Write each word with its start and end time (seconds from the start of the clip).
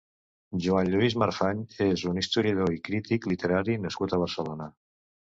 Joan 0.65 0.87
Lluís 0.93 1.15
Marfany 1.23 1.59
és 1.87 2.03
un 2.11 2.17
historiador 2.21 2.73
i 2.77 2.79
crític 2.89 3.27
literari 3.33 3.75
nascut 3.85 4.17
a 4.17 4.19
Barcelona. 4.23 4.67